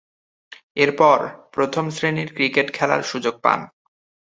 এরপর, 0.75 1.19
প্রথম-শ্রেণীর 1.51 2.29
ক্রিকেট 2.35 2.67
খেলার 2.73 3.01
সুযোগ 3.03 3.35
পান। 3.41 3.59